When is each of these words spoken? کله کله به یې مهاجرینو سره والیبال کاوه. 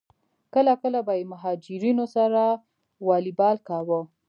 کله 0.53 0.73
کله 0.81 0.99
به 1.07 1.13
یې 1.19 1.29
مهاجرینو 1.33 2.05
سره 2.15 2.43
والیبال 3.07 3.57
کاوه. 3.67 3.99